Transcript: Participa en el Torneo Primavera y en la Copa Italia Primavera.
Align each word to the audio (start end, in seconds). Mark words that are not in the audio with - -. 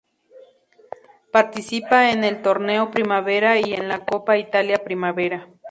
Participa 1.31 2.09
en 2.09 2.23
el 2.23 2.41
Torneo 2.41 2.89
Primavera 2.89 3.59
y 3.59 3.75
en 3.75 3.87
la 3.87 4.03
Copa 4.03 4.35
Italia 4.39 4.83
Primavera. 4.83 5.47